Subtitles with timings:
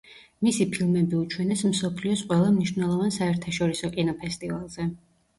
[0.45, 4.87] მისი ფილმები უჩვენეს მსოფლიოს ყველა მნიშვნელოვან საერთაშორისო კინოფესტივალზე.